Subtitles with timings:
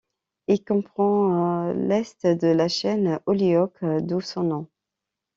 [0.47, 4.67] Il comprend l'est de la chaîne Holyoke, d'où son nom.